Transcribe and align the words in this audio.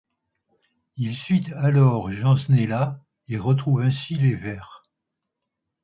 Il 0.95 1.15
suit 1.15 1.49
alors 1.53 2.09
Jean 2.09 2.35
Snella 2.35 3.05
et 3.27 3.37
retrouve 3.37 3.81
ainsi 3.83 4.15
les 4.15 4.33
Verts. 4.35 4.81